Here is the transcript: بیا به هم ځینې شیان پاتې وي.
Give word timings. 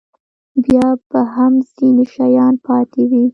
بیا 0.63 0.87
به 1.09 1.21
هم 1.33 1.53
ځینې 1.75 2.05
شیان 2.13 2.53
پاتې 2.65 3.01
وي. 3.09 3.23